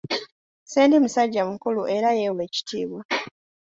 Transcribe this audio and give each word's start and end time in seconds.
Ssendi 0.63 0.95
musajja 1.03 1.41
mukulu 1.49 1.81
era 1.95 2.09
yeewa 2.19 2.41
ekitiibwa. 2.47 3.01